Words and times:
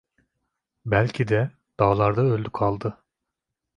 Belki 0.85 1.27
de 1.27 1.51
dağlarda 1.79 2.21
öldü 2.21 2.49
kaldı! 2.51 2.97